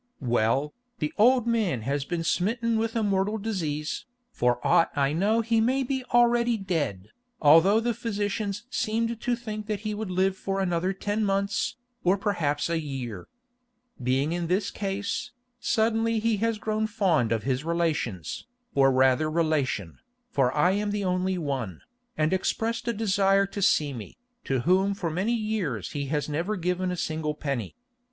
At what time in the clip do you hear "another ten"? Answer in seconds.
10.59-11.23